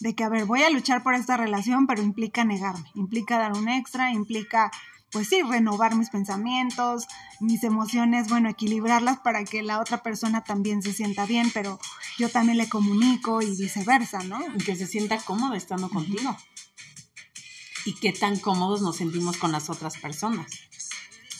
de 0.00 0.14
que, 0.14 0.24
a 0.24 0.28
ver, 0.28 0.46
voy 0.46 0.62
a 0.62 0.70
luchar 0.70 1.02
por 1.02 1.14
esta 1.14 1.36
relación, 1.36 1.86
pero 1.86 2.02
implica 2.02 2.44
negarme, 2.44 2.90
implica 2.94 3.38
dar 3.38 3.52
un 3.52 3.68
extra, 3.68 4.10
implica 4.10 4.70
pues 5.14 5.28
sí, 5.28 5.42
renovar 5.42 5.94
mis 5.94 6.10
pensamientos, 6.10 7.06
mis 7.38 7.62
emociones, 7.62 8.28
bueno, 8.28 8.48
equilibrarlas 8.48 9.20
para 9.20 9.44
que 9.44 9.62
la 9.62 9.78
otra 9.78 10.02
persona 10.02 10.42
también 10.42 10.82
se 10.82 10.92
sienta 10.92 11.24
bien, 11.24 11.52
pero 11.54 11.78
yo 12.18 12.28
también 12.28 12.58
le 12.58 12.68
comunico 12.68 13.40
y 13.40 13.56
viceversa, 13.56 14.18
¿no? 14.24 14.40
Y 14.56 14.64
que 14.64 14.74
se 14.74 14.88
sienta 14.88 15.18
cómodo 15.18 15.54
estando 15.54 15.88
contigo. 15.88 16.36
Y 17.86 17.94
qué 17.94 18.12
tan 18.12 18.40
cómodos 18.40 18.82
nos 18.82 18.96
sentimos 18.96 19.36
con 19.36 19.52
las 19.52 19.70
otras 19.70 19.96
personas. 19.98 20.50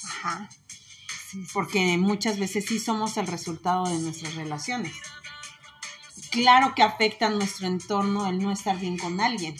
Ajá. 0.04 0.48
Porque 1.52 1.98
muchas 1.98 2.38
veces 2.38 2.66
sí 2.66 2.78
somos 2.78 3.16
el 3.16 3.26
resultado 3.26 3.86
de 3.86 3.98
nuestras 3.98 4.34
relaciones. 4.34 4.92
Claro 6.30 6.74
que 6.74 6.82
afecta 6.82 7.30
nuestro 7.30 7.66
entorno 7.66 8.28
el 8.28 8.38
no 8.38 8.50
estar 8.50 8.78
bien 8.78 8.98
con 8.98 9.20
alguien 9.20 9.56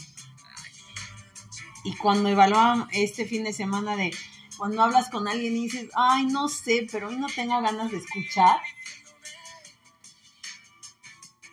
y 1.84 1.94
cuando 1.96 2.30
evaluaban 2.30 2.88
este 2.92 3.26
fin 3.26 3.44
de 3.44 3.52
semana 3.52 3.94
de 3.94 4.10
cuando 4.56 4.82
hablas 4.82 5.10
con 5.10 5.28
alguien 5.28 5.54
y 5.56 5.64
dices, 5.64 5.90
ay, 5.94 6.24
no 6.24 6.48
sé, 6.48 6.86
pero 6.90 7.08
hoy 7.08 7.16
no 7.16 7.26
tengo 7.26 7.60
ganas 7.60 7.90
de 7.90 7.98
escuchar. 7.98 8.58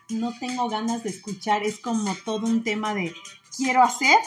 No 0.09 0.33
tengo 0.39 0.69
ganas 0.69 1.03
de 1.03 1.09
escuchar, 1.09 1.63
es 1.63 1.79
como 1.79 2.15
todo 2.15 2.47
un 2.47 2.63
tema 2.63 2.94
de 2.94 3.13
quiero 3.57 3.83
hacer. 3.83 4.17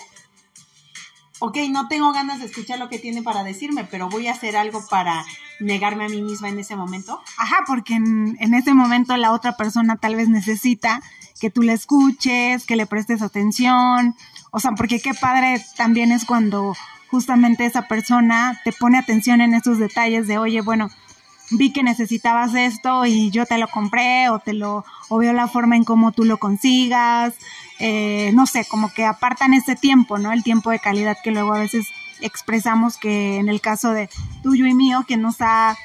Ok, 1.38 1.56
no 1.70 1.88
tengo 1.88 2.12
ganas 2.12 2.40
de 2.40 2.47
escuchar 2.47 2.78
lo 2.78 2.90
que 2.90 2.99
tiene 2.99 3.23
para 3.23 3.42
decirme, 3.42 3.85
pero 3.85 4.09
voy 4.09 4.28
a 4.28 4.33
hacer 4.33 4.57
algo 4.57 4.87
para 4.87 5.25
negarme 5.61 6.04
a 6.04 6.08
mí 6.08 6.23
misma 6.23 6.49
en 6.49 6.58
ese 6.58 6.76
momento. 6.76 7.20
Ajá, 7.38 7.58
porque 7.66 7.94
en, 7.94 8.37
en 8.40 8.54
ese 8.54 8.75
momento 8.75 9.16
la 9.16 9.32
otra 9.32 9.56
persona 9.56 9.96
tal 9.96 10.16
vez 10.16 10.28
necesita 10.28 11.02
que 11.40 11.50
tú 11.50 11.62
le 11.62 11.73
escuches, 11.73 12.64
que 12.64 12.76
le 12.76 12.87
prestes 12.87 13.23
atención, 13.23 14.14
o 14.50 14.61
sea, 14.61 14.73
porque 14.73 15.00
qué 15.00 15.14
padre 15.14 15.61
también 15.76 16.12
es 16.12 16.25
cuando 16.25 16.75
justamente 17.11 17.66
esa 17.66 17.88
persona 17.88 18.61
te 18.64 18.73
pone 18.73 18.99
atención 18.99 19.40
en 19.40 19.54
esos 19.54 19.78
detalles 19.78 20.26
de, 20.26 20.38
oye, 20.38 20.61
bueno, 20.61 20.90
vi 21.50 21.73
que 21.73 21.82
necesitabas 21.82 22.54
esto 22.54 23.04
y 23.06 23.30
yo 23.30 23.46
te 23.46 23.58
lo 23.58 23.68
compré 23.68 24.28
o 24.30 24.38
te 24.38 24.52
lo, 24.52 24.84
o 25.08 25.18
veo 25.18 25.32
la 25.32 25.49
forma 25.49 25.76
en 25.76 25.84
cómo 25.84 26.12
tú 26.12 26.25
lo 26.25 26.38
consigas, 26.38 27.34
eh, 27.78 28.30
no 28.34 28.46
sé, 28.46 28.64
como 28.64 28.92
que 28.92 29.04
apartan 29.04 29.54
ese 29.54 29.76
tiempo, 29.76 30.18
¿no? 30.18 30.32
El 30.32 30.42
tiempo 30.42 30.70
de 30.70 30.78
calidad 30.78 31.16
que 31.23 31.30
luego 31.30 31.54
a 31.54 31.58
veces 31.58 31.87
expresamos 32.21 32.97
que 32.97 33.37
en 33.37 33.49
el 33.49 33.61
caso 33.61 33.90
de 33.90 34.09
tuyo 34.42 34.66
y 34.66 34.75
mío, 34.75 35.04
que 35.06 35.16
nos 35.16 35.37
ha 35.40 35.76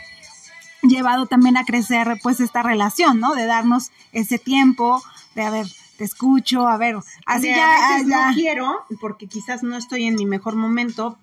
llevado 0.81 1.25
también 1.25 1.57
a 1.57 1.65
crecer 1.65 2.19
pues 2.23 2.39
esta 2.39 2.63
relación, 2.63 3.19
¿no? 3.19 3.35
De 3.35 3.45
darnos 3.45 3.91
ese 4.11 4.39
tiempo, 4.39 5.03
de 5.35 5.43
haber 5.43 5.67
te 5.97 6.05
escucho, 6.05 6.65
a 6.65 6.77
ver, 6.77 6.95
así 7.25 7.47
ya, 7.47 7.99
ya. 8.07 8.27
No 8.29 8.33
quiero, 8.33 8.85
porque 9.01 9.27
quizás 9.27 9.63
no 9.63 9.75
estoy 9.75 10.05
en 10.05 10.15
mi 10.15 10.25
mejor 10.25 10.55
momento, 10.55 11.19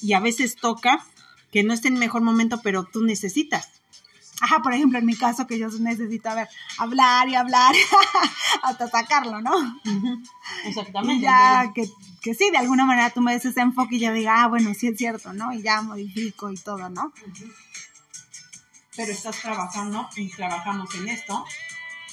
y 0.00 0.12
a 0.12 0.20
veces 0.20 0.54
toca 0.54 1.04
que 1.50 1.64
no 1.64 1.74
esté 1.74 1.88
en 1.88 1.94
mi 1.94 2.00
mejor 2.00 2.22
momento, 2.22 2.60
pero 2.62 2.84
tú 2.84 3.02
necesitas. 3.02 3.68
Ajá, 4.40 4.62
por 4.62 4.72
ejemplo, 4.72 4.98
en 4.98 5.06
mi 5.06 5.16
caso 5.16 5.46
que 5.46 5.58
yo 5.58 5.68
necesito, 5.80 6.30
a 6.30 6.34
ver, 6.34 6.48
hablar 6.78 7.28
y 7.28 7.34
hablar 7.34 7.74
hasta 8.62 8.88
sacarlo, 8.88 9.40
¿no? 9.40 9.80
Exactamente. 10.64 11.16
Y 11.16 11.20
ya 11.20 11.72
que, 11.74 11.90
que, 12.20 12.34
sí, 12.34 12.50
de 12.50 12.58
alguna 12.58 12.84
manera 12.84 13.10
tú 13.10 13.20
me 13.20 13.32
des 13.32 13.44
ese 13.44 13.60
enfoque 13.60 13.96
y 13.96 14.00
yo 14.00 14.12
diga, 14.12 14.42
ah, 14.42 14.48
bueno, 14.48 14.72
sí 14.74 14.88
es 14.88 14.98
cierto, 14.98 15.32
¿no? 15.32 15.52
Y 15.52 15.62
ya 15.62 15.82
modifico 15.82 16.50
y 16.50 16.56
todo, 16.56 16.88
¿no? 16.88 17.12
Pero 18.96 19.12
estás 19.12 19.40
trabajando 19.40 20.08
y 20.16 20.28
trabajamos 20.30 20.94
en 20.94 21.08
esto 21.08 21.44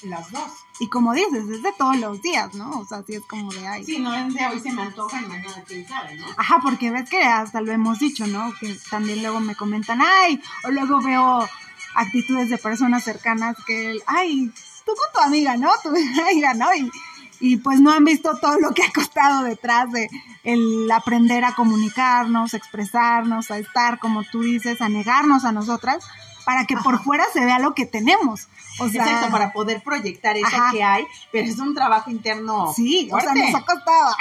las 0.04 0.32
dos. 0.32 0.52
Y 0.80 0.90
como 0.90 1.14
dices, 1.14 1.50
es 1.50 1.64
de 1.64 1.72
todos 1.78 1.98
los 1.98 2.22
días, 2.22 2.54
¿no? 2.54 2.70
O 2.80 2.86
sea, 2.86 3.04
sí 3.04 3.16
es 3.16 3.26
como 3.26 3.52
de 3.52 3.68
ahí. 3.68 3.84
Sí, 3.84 4.00
no 4.00 4.14
es 4.14 4.34
de 4.34 4.46
hoy 4.46 4.60
se 4.60 4.72
me 4.72 4.84
antoja 4.84 5.20
y 5.22 5.26
mañana 5.26 5.64
quién 5.66 5.88
sabe, 5.88 6.16
¿no? 6.16 6.28
Ajá, 6.38 6.60
porque 6.62 6.92
ves 6.92 7.10
que 7.10 7.24
hasta 7.24 7.62
lo 7.62 7.72
hemos 7.72 8.00
dicho, 8.00 8.28
¿no? 8.28 8.54
Que 8.60 8.76
también 8.90 9.22
luego 9.22 9.40
me 9.40 9.56
comentan, 9.56 10.00
ay, 10.02 10.42
o 10.64 10.72
luego 10.72 11.02
veo 11.02 11.48
actitudes 11.96 12.50
de 12.50 12.58
personas 12.58 13.04
cercanas 13.04 13.58
que, 13.66 14.00
ay, 14.06 14.52
tú 14.86 14.94
con 14.94 15.14
tu 15.14 15.20
amiga, 15.28 15.58
¿no? 15.58 15.72
Tu 15.82 15.90
amiga, 16.22 16.54
¿no? 16.54 16.74
Y, 16.76 16.92
y 17.40 17.58
pues 17.58 17.80
no 17.80 17.92
han 17.92 18.04
visto 18.04 18.38
todo 18.40 18.60
lo 18.60 18.74
que 18.74 18.84
ha 18.84 18.92
costado 18.92 19.44
detrás 19.44 19.92
de 19.92 20.10
el 20.44 20.90
aprender 20.92 21.44
a 21.46 21.56
comunicarnos, 21.56 22.54
a 22.54 22.58
expresarnos, 22.58 23.52
a 23.52 23.58
estar, 23.58 24.00
como 24.00 24.24
tú 24.24 24.42
dices, 24.42 24.82
a 24.82 24.90
negarnos 24.90 25.46
a 25.46 25.52
nosotras 25.52 26.06
para 26.48 26.66
que 26.66 26.78
por 26.78 27.04
fuera 27.04 27.26
se 27.34 27.44
vea 27.44 27.60
lo 27.60 27.76
que 27.76 27.86
tenemos. 27.86 28.48
O 28.80 28.88
sea, 28.88 29.04
Exacto, 29.04 29.32
para 29.32 29.52
poder 29.52 29.84
proyectar 29.84 30.38
eso 30.38 30.58
que 30.72 30.82
hay, 30.82 31.06
pero 31.30 31.46
es 31.46 31.60
un 31.60 31.76
trabajo 31.76 32.10
interno. 32.10 32.74
Sí, 32.74 33.10
o 33.12 33.20
sea, 33.20 33.34
nos 33.34 33.54
ha 33.54 33.66
costado. 33.66 34.16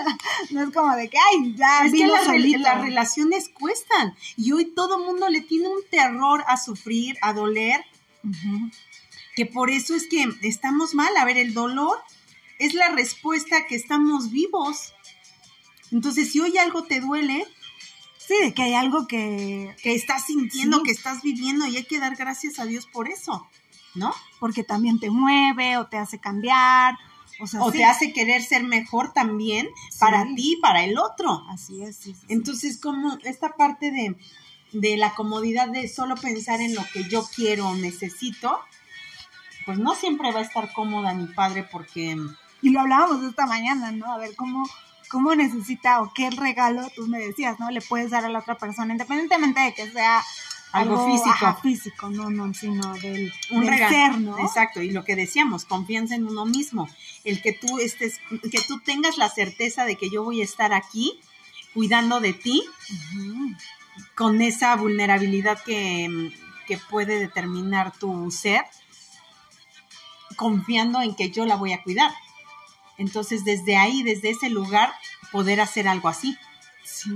no 0.50 0.62
es 0.62 0.70
como 0.72 0.94
de 0.94 1.10
que, 1.10 1.18
ay, 1.18 1.56
ya, 1.56 1.84
es 1.84 1.92
que 1.92 2.06
las, 2.06 2.28
las 2.60 2.80
relaciones 2.82 3.48
cuestan. 3.48 4.14
Y 4.36 4.52
hoy 4.52 4.66
todo 4.66 5.00
mundo 5.00 5.28
le 5.28 5.40
tiene 5.40 5.66
un 5.66 5.80
terror 5.90 6.44
a 6.46 6.56
sufrir, 6.56 7.18
a 7.20 7.32
doler. 7.32 7.84
Que 9.34 9.46
por 9.46 9.68
eso 9.68 9.96
es 9.96 10.06
que 10.06 10.24
estamos 10.42 10.94
mal. 10.94 11.16
A 11.16 11.24
ver, 11.24 11.36
el 11.36 11.52
dolor 11.52 11.98
es 12.64 12.74
la 12.74 12.90
respuesta 12.90 13.66
que 13.66 13.74
estamos 13.74 14.30
vivos. 14.30 14.92
Entonces, 15.90 16.32
si 16.32 16.40
hoy 16.40 16.56
algo 16.58 16.84
te 16.84 17.00
duele, 17.00 17.46
Sí, 18.26 18.34
de 18.40 18.54
que 18.54 18.62
hay 18.62 18.74
algo 18.74 19.08
que... 19.08 19.74
Que 19.82 19.94
estás 19.94 20.26
sintiendo, 20.26 20.82
que 20.84 20.92
estás 20.92 21.22
viviendo 21.22 21.66
y 21.66 21.76
hay 21.76 21.84
que 21.84 21.98
dar 21.98 22.14
gracias 22.14 22.60
a 22.60 22.64
Dios 22.64 22.86
por 22.86 23.08
eso, 23.08 23.48
¿no? 23.96 24.14
Porque 24.38 24.62
también 24.62 25.00
te 25.00 25.10
mueve 25.10 25.76
o 25.76 25.86
te 25.86 25.98
hace 25.98 26.18
cambiar. 26.20 26.94
O, 27.58 27.72
te 27.72 27.84
hace 27.84 28.12
querer 28.12 28.42
ser 28.42 28.62
mejor 28.62 29.12
también 29.12 29.68
para 29.98 30.22
ti 30.36 30.52
y 30.52 30.60
para 30.60 30.84
el 30.84 30.98
otro. 30.98 31.44
Así 31.48 31.82
es. 31.82 32.10
Entonces, 32.28 32.78
como 32.78 33.18
esta 33.24 33.56
parte 33.56 33.90
de, 33.90 34.16
de 34.72 34.96
la 34.96 35.14
comodidad 35.14 35.68
de 35.68 35.88
solo 35.88 36.14
pensar 36.14 36.60
en 36.60 36.76
lo 36.76 36.84
que 36.92 37.08
yo 37.08 37.26
quiero 37.34 37.68
o 37.68 37.74
necesito, 37.74 38.60
pues 39.66 39.78
no 39.78 39.96
siempre 39.96 40.30
va 40.30 40.40
a 40.40 40.44
estar 40.44 40.72
cómoda 40.72 41.14
mi 41.14 41.26
padre 41.26 41.66
porque... 41.70 42.16
Y 42.62 42.70
lo 42.70 42.80
hablábamos 42.80 43.22
esta 43.24 43.46
mañana, 43.46 43.92
¿no? 43.92 44.12
A 44.12 44.18
ver 44.18 44.34
cómo 44.36 44.66
cómo 45.12 45.34
necesita 45.34 46.00
o 46.00 46.10
qué 46.14 46.30
regalo, 46.30 46.88
tú 46.96 47.06
me 47.06 47.18
decías, 47.18 47.60
¿no? 47.60 47.70
Le 47.70 47.82
puedes 47.82 48.10
dar 48.10 48.24
a 48.24 48.30
la 48.30 48.38
otra 48.38 48.56
persona, 48.56 48.92
independientemente 48.92 49.60
de 49.60 49.74
que 49.74 49.90
sea 49.90 50.24
algo, 50.72 51.06
físico. 51.06 51.58
físico, 51.62 52.08
no, 52.08 52.30
no, 52.30 52.54
sino 52.54 52.94
del, 52.94 53.30
un 53.50 53.66
regalo, 53.66 54.16
¿no? 54.16 54.38
Exacto, 54.38 54.80
y 54.80 54.90
lo 54.90 55.04
que 55.04 55.14
decíamos, 55.14 55.66
confianza 55.66 56.14
en 56.14 56.26
uno 56.26 56.46
mismo, 56.46 56.88
el 57.24 57.42
que 57.42 57.52
tú 57.52 57.78
estés, 57.78 58.20
que 58.50 58.62
tú 58.66 58.80
tengas 58.80 59.18
la 59.18 59.28
certeza 59.28 59.84
de 59.84 59.96
que 59.96 60.08
yo 60.08 60.24
voy 60.24 60.40
a 60.40 60.44
estar 60.44 60.72
aquí 60.72 61.20
cuidando 61.74 62.20
de 62.20 62.32
ti, 62.32 62.64
con 64.14 64.40
esa 64.40 64.74
vulnerabilidad 64.76 65.62
que, 65.62 66.32
que 66.66 66.78
puede 66.78 67.18
determinar 67.20 67.92
tu 67.92 68.30
ser, 68.30 68.62
confiando 70.36 71.02
en 71.02 71.14
que 71.14 71.30
yo 71.30 71.44
la 71.44 71.56
voy 71.56 71.74
a 71.74 71.82
cuidar. 71.82 72.12
Entonces, 72.98 73.44
desde 73.44 73.76
ahí, 73.76 74.02
desde 74.02 74.30
ese 74.30 74.50
lugar, 74.50 74.92
poder 75.30 75.60
hacer 75.60 75.88
algo 75.88 76.08
así. 76.08 76.36
Sí. 76.84 77.10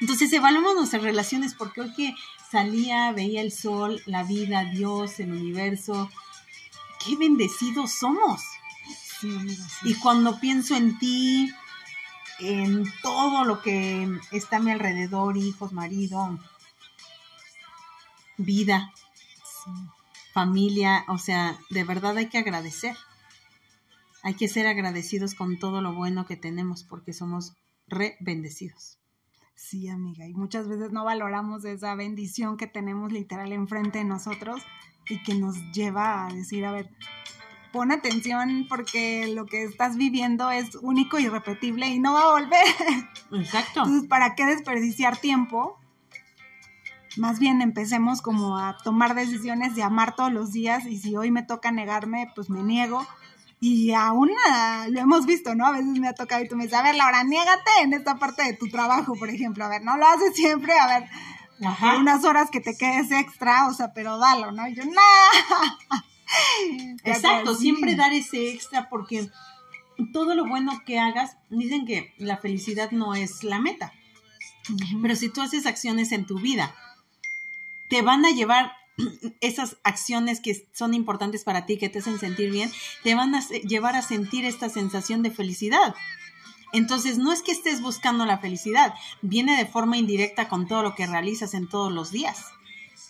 Entonces, 0.00 0.32
evaluamos 0.32 0.74
nuestras 0.74 1.02
relaciones 1.02 1.54
porque 1.54 1.80
hoy 1.80 1.94
que 1.94 2.14
salía, 2.50 3.12
veía 3.12 3.40
el 3.40 3.52
sol, 3.52 4.02
la 4.06 4.22
vida, 4.24 4.64
Dios, 4.64 5.20
el 5.20 5.32
universo, 5.32 6.10
qué 7.04 7.16
bendecidos 7.16 7.92
somos. 7.92 8.42
Sí, 9.20 9.58
Y 9.84 9.94
cuando 9.94 10.38
pienso 10.40 10.76
en 10.76 10.98
ti, 10.98 11.52
en 12.40 12.84
todo 13.02 13.44
lo 13.44 13.62
que 13.62 14.08
está 14.32 14.56
a 14.56 14.60
mi 14.60 14.72
alrededor, 14.72 15.36
hijos, 15.36 15.72
marido, 15.72 16.38
vida, 18.36 18.92
familia, 20.32 21.04
o 21.08 21.18
sea, 21.18 21.58
de 21.70 21.84
verdad 21.84 22.16
hay 22.16 22.28
que 22.28 22.38
agradecer 22.38 22.96
hay 24.24 24.34
que 24.34 24.48
ser 24.48 24.66
agradecidos 24.66 25.34
con 25.34 25.58
todo 25.58 25.82
lo 25.82 25.94
bueno 25.94 26.24
que 26.24 26.36
tenemos 26.36 26.82
porque 26.82 27.12
somos 27.12 27.54
re 27.86 28.16
bendecidos. 28.20 28.98
Sí, 29.54 29.88
amiga, 29.88 30.26
y 30.26 30.32
muchas 30.32 30.66
veces 30.66 30.92
no 30.92 31.04
valoramos 31.04 31.64
esa 31.66 31.94
bendición 31.94 32.56
que 32.56 32.66
tenemos 32.66 33.12
literal 33.12 33.52
enfrente 33.52 33.98
de 33.98 34.04
nosotros 34.04 34.62
y 35.10 35.22
que 35.22 35.34
nos 35.34 35.56
lleva 35.72 36.26
a 36.26 36.32
decir, 36.32 36.64
a 36.64 36.72
ver, 36.72 36.88
pon 37.70 37.92
atención 37.92 38.66
porque 38.66 39.28
lo 39.28 39.44
que 39.44 39.64
estás 39.64 39.98
viviendo 39.98 40.50
es 40.50 40.74
único 40.76 41.18
y 41.18 41.28
repetible 41.28 41.86
y 41.88 42.00
no 42.00 42.14
va 42.14 42.22
a 42.22 42.32
volver. 42.32 42.64
Exacto. 43.32 43.82
Entonces, 43.82 44.08
¿para 44.08 44.34
qué 44.34 44.46
desperdiciar 44.46 45.18
tiempo? 45.18 45.78
Más 47.18 47.38
bien 47.38 47.60
empecemos 47.60 48.22
como 48.22 48.56
a 48.56 48.78
tomar 48.78 49.14
decisiones 49.14 49.76
de 49.76 49.82
amar 49.82 50.16
todos 50.16 50.32
los 50.32 50.50
días 50.52 50.86
y 50.86 50.98
si 50.98 51.14
hoy 51.14 51.30
me 51.30 51.42
toca 51.42 51.70
negarme, 51.70 52.32
pues 52.34 52.48
me 52.48 52.62
niego 52.62 53.06
y 53.66 53.94
aún 53.94 54.30
lo 54.90 55.00
hemos 55.00 55.24
visto, 55.24 55.54
¿no? 55.54 55.64
A 55.64 55.72
veces 55.72 55.86
me 55.86 56.06
ha 56.06 56.12
tocado 56.12 56.44
y 56.44 56.48
tú 56.48 56.54
me 56.54 56.64
dices, 56.64 56.78
a 56.78 56.82
ver, 56.82 56.96
Laura, 56.96 57.24
niégate 57.24 57.70
en 57.80 57.94
esta 57.94 58.18
parte 58.18 58.42
de 58.42 58.52
tu 58.52 58.68
trabajo, 58.68 59.14
por 59.18 59.30
ejemplo. 59.30 59.64
A 59.64 59.68
ver, 59.68 59.82
no 59.82 59.96
lo 59.96 60.06
haces 60.06 60.36
siempre, 60.36 60.78
a 60.78 60.86
ver, 60.86 61.08
unas 61.98 62.24
horas 62.24 62.50
que 62.50 62.60
te 62.60 62.76
quedes 62.76 63.10
extra, 63.10 63.66
o 63.68 63.72
sea, 63.72 63.94
pero 63.94 64.18
dalo, 64.18 64.52
¿no? 64.52 64.68
Y 64.68 64.74
yo, 64.74 64.84
no. 64.84 65.00
Exacto, 67.04 67.54
siempre 67.54 67.96
dar 67.96 68.12
ese 68.12 68.50
extra 68.50 68.90
porque 68.90 69.30
todo 70.12 70.34
lo 70.34 70.46
bueno 70.46 70.82
que 70.84 70.98
hagas, 70.98 71.38
dicen 71.48 71.86
que 71.86 72.12
la 72.18 72.36
felicidad 72.36 72.90
no 72.90 73.14
es 73.14 73.44
la 73.44 73.60
meta. 73.60 73.94
Pero 75.00 75.16
si 75.16 75.30
tú 75.30 75.40
haces 75.40 75.64
acciones 75.64 76.12
en 76.12 76.26
tu 76.26 76.38
vida, 76.38 76.74
te 77.88 78.02
van 78.02 78.26
a 78.26 78.30
llevar 78.30 78.72
esas 79.40 79.76
acciones 79.82 80.40
que 80.40 80.68
son 80.72 80.94
importantes 80.94 81.44
para 81.44 81.66
ti, 81.66 81.78
que 81.78 81.88
te 81.88 81.98
hacen 81.98 82.18
sentir 82.18 82.50
bien, 82.50 82.70
te 83.02 83.14
van 83.14 83.34
a 83.34 83.40
llevar 83.40 83.96
a 83.96 84.02
sentir 84.02 84.44
esta 84.44 84.68
sensación 84.68 85.22
de 85.22 85.30
felicidad. 85.30 85.94
Entonces, 86.72 87.18
no 87.18 87.32
es 87.32 87.42
que 87.42 87.52
estés 87.52 87.80
buscando 87.80 88.26
la 88.26 88.38
felicidad, 88.38 88.94
viene 89.22 89.56
de 89.56 89.66
forma 89.66 89.96
indirecta 89.96 90.48
con 90.48 90.66
todo 90.66 90.82
lo 90.82 90.94
que 90.94 91.06
realizas 91.06 91.54
en 91.54 91.68
todos 91.68 91.92
los 91.92 92.10
días. 92.10 92.46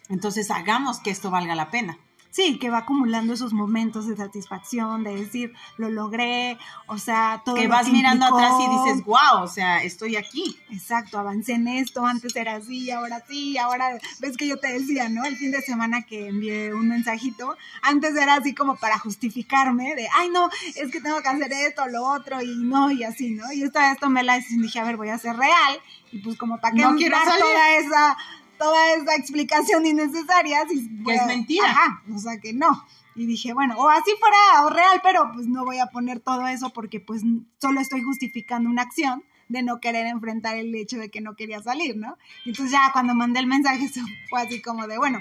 Entonces, 0.09 0.51
hagamos 0.51 1.01
que 1.01 1.11
esto 1.11 1.31
valga 1.31 1.55
la 1.55 1.71
pena 1.71 1.99
sí, 2.35 2.59
que 2.59 2.69
va 2.69 2.79
acumulando 2.79 3.33
esos 3.33 3.53
momentos 3.53 4.09
de 4.09 4.17
satisfacción, 4.17 5.05
de 5.05 5.15
decir, 5.15 5.55
lo 5.77 5.89
logré, 5.89 6.59
o 6.89 6.99
sea, 6.99 7.43
todo. 7.45 7.55
Que 7.55 7.69
vas 7.69 7.89
mirando 7.89 8.27
atrás 8.27 8.55
y 8.59 8.89
dices, 8.89 9.05
wow, 9.05 9.43
o 9.43 9.47
sea, 9.47 9.85
estoy 9.85 10.17
aquí. 10.17 10.59
Exacto, 10.71 11.17
avancé 11.17 11.53
en 11.53 11.69
esto, 11.69 12.05
antes 12.05 12.35
era 12.35 12.57
así, 12.57 12.91
ahora 12.91 13.23
sí, 13.29 13.57
ahora, 13.57 14.01
ves 14.19 14.37
que 14.37 14.49
yo 14.49 14.59
te 14.59 14.73
decía, 14.73 15.09
¿no? 15.09 15.25
El 15.25 15.37
fin 15.37 15.53
de 15.53 15.63
semana 15.63 16.03
que 16.03 16.27
envié 16.27 16.75
un 16.75 16.89
mensajito, 16.89 17.57
antes 17.83 18.17
era 18.17 18.35
así 18.35 18.53
como 18.53 18.75
para 18.77 18.99
justificarme, 18.99 19.95
de, 19.95 20.09
ay, 20.13 20.29
no, 20.31 20.51
es 20.75 20.91
que 20.91 21.01
tengo 21.01 21.23
que 21.23 21.29
hacer 21.29 21.53
esto, 21.53 21.87
lo 21.87 22.05
otro, 22.05 22.43
y 22.43 22.57
no, 22.57 22.91
y 22.91 23.05
así, 23.05 23.31
¿no? 23.31 23.53
Y 23.53 23.63
esta 23.63 23.91
vez 23.91 24.01
tomé 24.01 24.25
la 24.25 24.35
decisión, 24.35 24.63
dije, 24.63 24.81
a 24.81 24.85
ver, 24.85 24.97
voy 24.97 25.11
a 25.11 25.19
ser 25.19 25.37
real, 25.37 25.81
y 26.11 26.19
pues 26.19 26.37
como 26.37 26.61
para 26.61 26.75
qué 26.75 26.83
no 26.83 26.97
quiero 26.97 27.17
toda 27.17 27.77
esa 27.77 28.17
toda 28.65 28.95
esa 28.95 29.15
explicación 29.17 29.85
innecesaria. 29.85 30.67
Si 30.69 30.79
es 30.79 31.27
mentira. 31.27 31.71
Ajá, 31.71 32.03
o 32.15 32.19
sea 32.19 32.41
que 32.41 32.55
no. 32.55 32.83
Y 33.15 33.27
dije, 33.27 33.53
bueno, 33.53 33.77
o 33.77 33.91
así 33.91 34.11
fuera 34.19 34.65
o 34.65 34.71
real, 34.71 35.01
pero 35.03 35.31
pues 35.35 35.47
no 35.47 35.65
voy 35.65 35.79
a 35.79 35.87
poner 35.87 36.21
todo 36.21 36.47
eso 36.47 36.71
porque 36.71 36.99
pues 36.99 37.23
solo 37.59 37.81
estoy 37.81 38.03
justificando 38.03 38.71
una 38.71 38.83
acción 38.83 39.23
de 39.49 39.63
no 39.63 39.81
querer 39.81 40.07
enfrentar 40.07 40.57
el 40.57 40.75
hecho 40.75 40.97
de 40.97 41.11
que 41.11 41.21
no 41.21 41.37
quería 41.37 41.63
salir, 41.63 41.97
¿no? 41.97 42.17
entonces 42.47 42.73
ya 42.73 42.91
cuando 42.93 43.15
mandé 43.15 43.41
el 43.41 43.47
mensaje 43.47 43.89
fue 44.31 44.41
así 44.41 44.63
como 44.63 44.87
de, 44.87 44.97
bueno, 44.97 45.21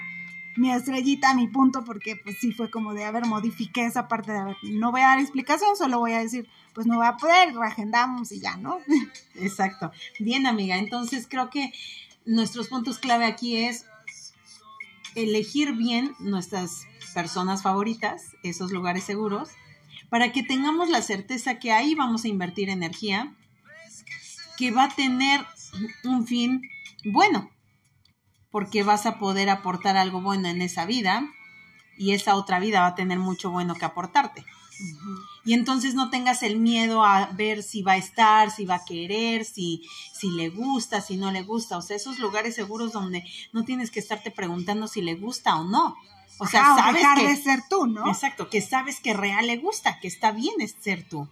mi 0.56 0.72
estrellita, 0.72 1.34
mi 1.34 1.48
punto, 1.50 1.84
porque 1.84 2.16
pues 2.16 2.38
sí 2.40 2.54
fue 2.54 2.72
como 2.72 2.94
de, 2.94 3.04
a 3.04 3.12
ver, 3.12 3.26
modifiqué 3.26 3.86
esa 3.86 4.08
parte 4.08 4.32
de, 4.32 4.38
a 4.38 4.46
ver, 4.46 4.58
no 4.64 4.92
voy 4.92 5.02
a 5.02 5.08
dar 5.08 5.20
explicación, 5.20 5.76
solo 5.76 6.00
voy 6.00 6.14
a 6.14 6.20
decir, 6.20 6.48
pues 6.74 6.88
no 6.88 7.00
va 7.00 7.10
a 7.10 7.18
poder, 7.18 7.54
reagendamos 7.54 8.32
y 8.32 8.40
ya, 8.40 8.56
¿no? 8.58 8.80
Exacto. 9.36 9.92
Bien, 10.20 10.46
amiga, 10.48 10.78
entonces 10.78 11.28
creo 11.30 11.50
que 11.50 11.74
nuestros 12.26 12.68
puntos 12.68 13.00
clave 13.00 13.26
aquí 13.26 13.58
es 13.58 13.86
elegir 15.16 15.74
bien 15.74 16.16
nuestras 16.20 16.86
personas 17.14 17.62
favoritas, 17.62 18.36
esos 18.44 18.72
lugares 18.72 19.04
seguros, 19.04 19.50
para 20.10 20.32
que 20.32 20.44
tengamos 20.44 20.90
la 20.90 21.02
certeza 21.02 21.60
que 21.60 21.72
ahí 21.72 21.96
vamos 21.96 22.24
a 22.24 22.28
invertir 22.28 22.70
energía, 22.70 23.34
que 24.58 24.72
va 24.72 24.86
a 24.86 24.96
tener 24.96 25.46
un 26.04 26.28
fin 26.28 26.62
bueno, 27.06 27.52
porque 28.52 28.84
vas 28.84 29.06
a 29.06 29.18
poder 29.20 29.50
aportar 29.50 29.98
algo 29.98 30.22
bueno 30.22 30.48
en 30.48 30.62
esa 30.62 30.86
vida 30.86 31.28
y 31.98 32.12
esa 32.12 32.36
otra 32.36 32.60
vida 32.60 32.82
va 32.82 32.88
a 32.88 32.96
tener 32.96 33.20
mucho 33.20 33.52
bueno 33.52 33.76
que 33.76 33.86
aportarte. 33.86 34.46
Y 35.46 35.54
entonces 35.54 35.94
no 35.94 36.10
tengas 36.10 36.44
el 36.44 36.58
miedo 36.58 37.04
a 37.04 37.28
ver 37.28 37.64
si 37.64 37.82
va 37.82 37.94
a 37.94 37.98
estar, 37.98 38.50
si 38.52 38.66
va 38.66 38.76
a 38.76 38.86
querer, 38.86 39.46
si, 39.46 39.84
si 40.14 40.32
le 40.32 40.50
gusta, 40.50 41.02
si 41.02 41.18
no 41.18 41.32
le 41.32 41.44
gusta. 41.44 41.78
O 41.78 41.82
sea, 41.82 41.96
esos 41.96 42.20
lugares 42.20 42.56
seguros 42.56 42.92
donde 42.92 43.24
no 43.52 43.64
tienes 43.64 43.92
que 43.92 44.00
estarte 44.00 44.32
preguntando 44.32 44.88
si 44.88 45.02
le 45.02 45.16
gusta 45.16 45.56
o 45.58 45.64
no. 45.64 45.96
O 46.40 46.48
sea, 46.48 46.76
sabes 46.76 47.02
dejar 47.02 47.18
que, 47.20 47.28
de 47.28 47.36
ser 47.36 47.64
tú, 47.70 47.88
¿no? 47.88 48.08
Exacto, 48.08 48.50
que 48.50 48.62
sabes 48.62 49.00
que 49.00 49.14
real 49.14 49.48
le 49.48 49.58
gusta, 49.58 50.00
que 50.00 50.08
está 50.08 50.32
bien 50.32 50.56
ser 50.82 51.08
tú. 51.08 51.28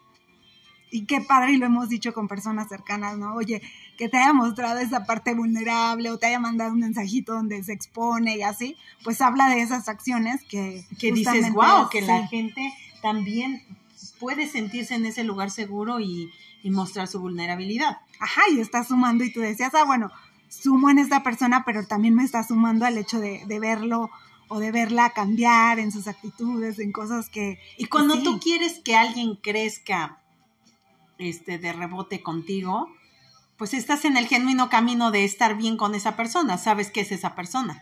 y 0.91 1.05
qué 1.05 1.21
padre, 1.21 1.53
y 1.53 1.57
lo 1.57 1.65
hemos 1.65 1.87
dicho 1.87 2.13
con 2.13 2.27
personas 2.27 2.67
cercanas, 2.67 3.17
¿no? 3.17 3.33
Oye, 3.35 3.61
que 3.97 4.09
te 4.09 4.17
haya 4.17 4.33
mostrado 4.33 4.79
esa 4.79 5.05
parte 5.05 5.33
vulnerable 5.33 6.11
o 6.11 6.17
te 6.17 6.27
haya 6.27 6.39
mandado 6.39 6.73
un 6.73 6.79
mensajito 6.79 7.33
donde 7.33 7.63
se 7.63 7.71
expone 7.71 8.37
y 8.37 8.41
así, 8.41 8.75
pues 9.03 9.21
habla 9.21 9.47
de 9.49 9.61
esas 9.61 9.87
acciones 9.87 10.43
que... 10.43 10.85
Que 10.99 11.11
dices, 11.13 11.53
wow, 11.53 11.87
que 11.89 12.01
sí. 12.01 12.07
la 12.07 12.27
gente 12.27 12.73
también 13.01 13.63
puede 14.19 14.47
sentirse 14.47 14.95
en 14.95 15.05
ese 15.05 15.23
lugar 15.23 15.51
seguro 15.51 15.99
y, 15.99 16.31
y 16.63 16.69
mostrar 16.69 17.07
su 17.07 17.19
vulnerabilidad. 17.19 17.97
Ajá, 18.19 18.41
y 18.51 18.59
está 18.59 18.83
sumando 18.83 19.23
y 19.23 19.33
tú 19.33 19.39
decías, 19.39 19.73
ah, 19.73 19.83
bueno, 19.83 20.11
sumo 20.49 20.89
en 20.89 20.99
esta 20.99 21.23
persona, 21.23 21.63
pero 21.65 21.85
también 21.85 22.15
me 22.15 22.23
está 22.23 22.43
sumando 22.43 22.85
al 22.85 22.97
hecho 22.97 23.19
de, 23.19 23.43
de 23.45 23.59
verlo 23.59 24.09
o 24.47 24.59
de 24.59 24.71
verla 24.71 25.11
cambiar 25.11 25.79
en 25.79 25.91
sus 25.91 26.07
actitudes, 26.07 26.77
en 26.79 26.91
cosas 26.91 27.29
que... 27.29 27.59
Y 27.77 27.85
cuando 27.85 28.15
sí. 28.15 28.23
tú 28.23 28.39
quieres 28.39 28.79
que 28.79 28.95
alguien 28.95 29.35
crezca 29.37 30.19
este, 31.17 31.57
de 31.57 31.71
rebote 31.71 32.21
contigo, 32.21 32.89
pues 33.55 33.73
estás 33.73 34.03
en 34.05 34.17
el 34.17 34.27
genuino 34.27 34.69
camino 34.69 35.11
de 35.11 35.23
estar 35.23 35.55
bien 35.55 35.77
con 35.77 35.95
esa 35.95 36.17
persona, 36.17 36.57
sabes 36.57 36.91
qué 36.91 37.01
es 37.01 37.11
esa 37.11 37.33
persona. 37.33 37.81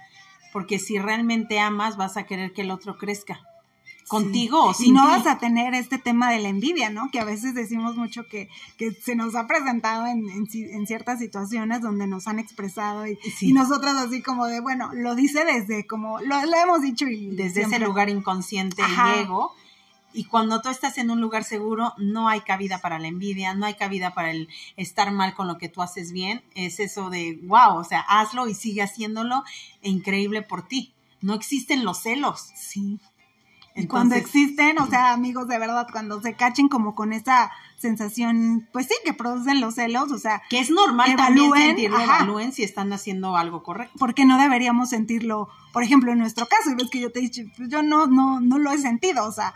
Porque 0.54 0.78
si 0.78 1.00
realmente 1.00 1.60
amas, 1.60 1.98
vas 1.98 2.18
a 2.18 2.24
querer 2.24 2.54
que 2.54 2.62
el 2.62 2.72
otro 2.72 2.98
crezca. 2.98 3.40
Contigo 4.10 4.66
o 4.66 4.72
y 4.72 4.74
sin 4.74 4.94
no 4.96 5.04
ti. 5.04 5.08
vas 5.08 5.28
a 5.28 5.38
tener 5.38 5.74
este 5.74 5.98
tema 5.98 6.32
de 6.32 6.40
la 6.40 6.50
envidia, 6.50 6.90
¿no? 6.90 7.10
Que 7.12 7.20
a 7.20 7.24
veces 7.24 7.54
decimos 7.54 7.96
mucho 7.96 8.28
que, 8.28 8.50
que 8.78 8.92
se 8.92 9.16
nos 9.16 9.36
ha 9.36 9.48
presentado 9.48 10.06
en, 10.08 10.28
en, 10.30 10.48
en 10.52 10.88
ciertas 10.88 11.20
situaciones 11.20 11.82
donde 11.82 12.08
nos 12.08 12.28
han 12.28 12.40
expresado 12.40 13.08
y, 13.08 13.16
Sí. 13.38 13.50
y 13.50 13.54
nosotras 13.54 13.96
así 13.98 14.22
como 14.22 14.48
de, 14.48 14.60
bueno, 14.60 14.90
lo 14.94 15.16
dice 15.16 15.46
desde 15.46 15.86
como, 15.88 16.20
lo, 16.20 16.46
lo 16.46 16.58
hemos 16.58 16.82
dicho 16.82 17.06
y 17.08 17.28
desde 17.28 17.54
siempre- 17.62 17.78
ese 17.78 17.86
lugar 17.86 18.10
inconsciente 18.10 18.82
Ajá. 18.82 19.16
y 19.16 19.20
ego. 19.22 19.54
Y 20.12 20.24
cuando 20.24 20.60
tú 20.60 20.70
estás 20.70 20.98
en 20.98 21.12
un 21.12 21.22
lugar 21.22 21.44
seguro, 21.44 21.94
no 22.00 22.28
hay 22.30 22.42
cabida 22.42 22.80
para 22.82 22.98
la 22.98 23.08
envidia, 23.08 23.54
no 23.54 23.68
hay 23.68 23.76
cabida 23.76 24.16
para 24.16 24.32
el 24.32 24.50
estar 24.76 25.12
mal 25.12 25.36
con 25.36 25.48
lo 25.48 25.60
que 25.60 25.70
tú 25.70 25.84
haces 25.84 26.12
bien. 26.12 26.42
Es 26.56 26.80
eso 26.80 27.12
de, 27.12 27.40
wow, 27.44 27.78
o 27.78 27.84
sea, 27.84 28.00
hazlo 28.02 28.48
y 28.48 28.56
sigue 28.56 28.82
haciéndolo, 28.82 29.44
e 29.84 29.90
increíble 29.92 30.42
por 30.42 30.68
ti. 30.68 30.94
No 31.22 31.36
existen 31.36 31.86
los 31.86 32.00
celos. 32.02 32.50
Sí. 32.56 33.00
Y 33.76 33.88
cuando 33.88 34.16
Entonces, 34.16 34.44
existen, 34.44 34.80
o 34.80 34.88
sea, 34.88 35.14
amigos, 35.14 35.48
de 35.48 35.58
verdad, 35.58 35.88
cuando 35.92 36.22
se 36.22 36.34
cachen 36.34 36.68
como 36.68 36.96
con 36.96 37.14
esa 37.14 37.52
sensación, 37.78 38.68
pues 38.74 38.88
sí, 38.88 38.94
que 39.06 39.14
producen 39.14 39.62
los 39.62 39.76
celos, 39.76 40.12
o 40.12 40.18
sea, 40.18 40.42
que 40.50 40.60
es 40.60 40.70
normal 40.70 41.12
evalúen, 41.12 41.50
también 41.50 41.68
sentirlo, 41.68 41.98
ajá. 41.98 42.18
evalúen 42.18 42.52
si 42.52 42.64
están 42.64 42.92
haciendo 42.92 43.38
algo 43.38 43.64
correcto. 43.64 43.98
¿por 43.98 44.14
qué 44.14 44.26
no 44.26 44.38
deberíamos 44.38 44.90
sentirlo? 44.90 45.50
Por 45.72 45.84
ejemplo, 45.84 46.12
en 46.12 46.20
nuestro 46.20 46.48
caso, 46.48 46.72
y 46.72 46.76
ves 46.76 46.90
que 46.90 47.00
yo 47.00 47.12
te 47.12 47.20
he 47.20 47.22
dicho, 47.22 47.42
pues 47.56 47.70
yo 47.70 47.82
no, 47.84 48.08
no, 48.08 48.42
no 48.42 48.58
lo 48.58 48.72
he 48.72 48.78
sentido, 48.78 49.26
o 49.26 49.32
sea, 49.32 49.54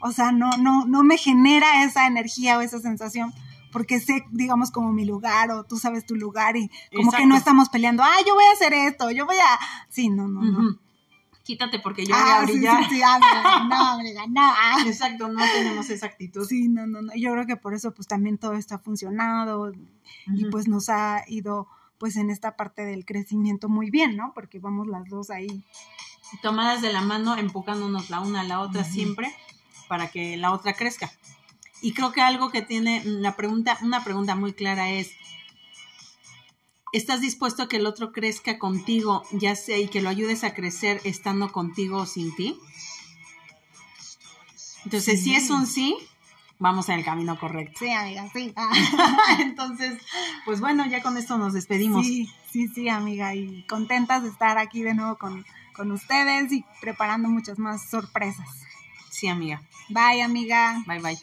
o 0.00 0.12
sea, 0.12 0.32
no, 0.32 0.50
no, 0.58 0.84
no 0.84 1.02
me 1.02 1.16
genera 1.16 1.84
esa 1.84 2.06
energía 2.06 2.58
o 2.58 2.60
esa 2.60 2.80
sensación 2.80 3.32
porque 3.72 3.98
sé, 3.98 4.24
digamos, 4.30 4.70
como 4.70 4.92
mi 4.92 5.04
lugar 5.04 5.50
o 5.50 5.64
tú 5.64 5.78
sabes 5.78 6.04
tu 6.04 6.14
lugar 6.14 6.56
y 6.56 6.70
como 6.94 7.10
que 7.10 7.26
no 7.26 7.34
estamos 7.34 7.70
peleando, 7.70 8.02
ah, 8.02 8.18
yo 8.26 8.34
voy 8.34 8.44
a 8.44 8.52
hacer 8.52 8.74
esto, 8.74 9.10
yo 9.10 9.24
voy 9.24 9.36
a... 9.36 9.58
Sí, 9.88 10.10
no, 10.10 10.28
no, 10.28 10.42
no. 10.42 10.78
Quítate 11.44 11.80
porque 11.80 12.04
yo 12.06 12.14
voy 12.14 12.24
Ah, 12.24 12.40
a 12.42 12.46
sí, 12.46 12.52
brillar. 12.52 12.84
sí, 12.84 12.90
sí, 12.96 13.02
ah, 13.04 13.66
no, 13.68 13.88
amiga, 14.00 14.22
no. 14.28 14.40
ah. 14.40 14.76
Exacto, 14.86 15.28
no 15.28 15.40
tenemos 15.52 15.90
esa 15.90 16.06
actitud. 16.06 16.46
Sí, 16.46 16.68
no, 16.68 16.86
no, 16.86 17.02
no. 17.02 17.12
Yo 17.16 17.32
creo 17.32 17.46
que 17.46 17.56
por 17.56 17.74
eso 17.74 17.92
pues 17.92 18.06
también 18.06 18.38
todo 18.38 18.52
esto 18.54 18.74
ha 18.76 18.78
funcionado 18.78 19.72
y 20.26 20.44
pues 20.46 20.68
nos 20.68 20.88
ha 20.88 21.24
ido 21.26 21.66
pues 21.98 22.16
en 22.16 22.30
esta 22.30 22.56
parte 22.56 22.84
del 22.84 23.04
crecimiento 23.04 23.68
muy 23.68 23.90
bien, 23.90 24.16
¿no? 24.16 24.32
Porque 24.34 24.58
vamos 24.60 24.86
las 24.88 25.08
dos 25.08 25.30
ahí. 25.30 25.64
tomadas 26.42 26.80
de 26.82 26.92
la 26.92 27.00
mano, 27.02 27.36
empujándonos 27.36 28.08
la 28.10 28.20
una 28.20 28.40
a 28.40 28.44
la 28.44 28.60
otra 28.60 28.84
siempre 28.84 29.32
para 29.88 30.08
que 30.10 30.36
la 30.36 30.52
otra 30.52 30.74
crezca. 30.74 31.10
Y 31.80 31.92
creo 31.94 32.12
que 32.12 32.20
algo 32.20 32.50
que 32.50 32.62
tiene 32.62 33.02
la 33.04 33.34
pregunta, 33.36 33.76
una 33.82 34.04
pregunta 34.04 34.34
muy 34.36 34.52
clara 34.52 34.90
es, 34.90 35.10
¿estás 36.92 37.20
dispuesto 37.20 37.62
a 37.64 37.68
que 37.68 37.76
el 37.78 37.86
otro 37.86 38.12
crezca 38.12 38.58
contigo, 38.58 39.24
ya 39.32 39.56
sea, 39.56 39.78
y 39.78 39.88
que 39.88 40.02
lo 40.02 40.08
ayudes 40.08 40.44
a 40.44 40.54
crecer 40.54 41.00
estando 41.04 41.50
contigo 41.52 41.98
o 41.98 42.06
sin 42.06 42.34
ti? 42.34 42.58
Entonces, 44.84 45.18
Sí. 45.20 45.24
si 45.30 45.34
es 45.36 45.50
un 45.50 45.66
sí, 45.66 45.96
vamos 46.58 46.88
en 46.88 46.98
el 46.98 47.04
camino 47.04 47.38
correcto. 47.38 47.78
Sí, 47.78 47.90
amiga, 47.90 48.28
sí. 48.32 48.52
Ah. 48.56 48.70
Entonces, 49.40 50.00
pues 50.44 50.60
bueno, 50.60 50.86
ya 50.86 51.02
con 51.02 51.16
esto 51.16 51.38
nos 51.38 51.52
despedimos. 51.52 52.04
Sí, 52.06 52.28
sí, 52.50 52.68
sí, 52.68 52.88
amiga. 52.88 53.34
Y 53.34 53.64
contentas 53.66 54.22
de 54.22 54.28
estar 54.30 54.58
aquí 54.58 54.82
de 54.82 54.94
nuevo 54.94 55.16
con, 55.18 55.44
con 55.74 55.92
ustedes 55.92 56.52
y 56.52 56.64
preparando 56.80 57.28
muchas 57.28 57.58
más 57.58 57.88
sorpresas. 57.88 58.48
sí, 59.10 59.28
amiga. 59.28 59.62
Bye, 59.88 60.22
amiga. 60.22 60.82
Bye, 60.86 60.98
bye. 61.00 61.18